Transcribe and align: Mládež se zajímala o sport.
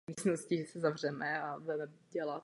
Mládež 0.25 0.69
se 0.69 0.79
zajímala 0.79 1.55
o 1.57 1.61
sport. 1.61 2.39